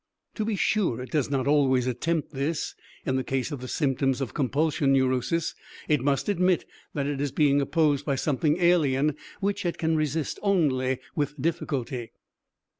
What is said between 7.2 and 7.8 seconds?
is being